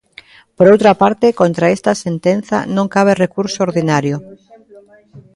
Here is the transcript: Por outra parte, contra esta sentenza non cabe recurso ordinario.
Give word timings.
Por 0.57 0.67
outra 0.73 0.91
parte, 1.01 1.35
contra 1.41 1.71
esta 1.75 1.93
sentenza 2.05 2.57
non 2.75 2.91
cabe 2.95 3.19
recurso 3.25 3.59
ordinario. 3.67 4.15